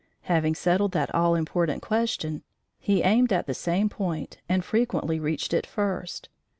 Having 0.23 0.55
settled 0.55 0.93
that 0.93 1.13
all 1.13 1.35
important 1.35 1.83
question, 1.83 2.41
he 2.79 3.03
aimed 3.03 3.31
at 3.31 3.45
the 3.45 3.53
same 3.53 3.87
point 3.87 4.39
and 4.49 4.65
frequently 4.65 5.19
reached 5.19 5.53
it 5.53 5.67
first. 5.67 6.27